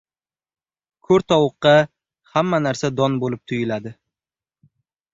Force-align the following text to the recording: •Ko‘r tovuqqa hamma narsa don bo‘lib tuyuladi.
•Ko‘r 1.07 1.25
tovuqqa 1.33 1.75
hamma 2.33 2.63
narsa 2.65 2.93
don 3.03 3.21
bo‘lib 3.27 3.47
tuyuladi. 3.51 3.97